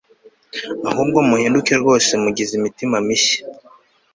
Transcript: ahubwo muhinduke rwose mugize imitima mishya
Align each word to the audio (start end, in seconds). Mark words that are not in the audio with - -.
ahubwo 0.89 1.19
muhinduke 1.29 1.73
rwose 1.81 2.11
mugize 2.23 2.51
imitima 2.59 2.97
mishya 3.07 3.41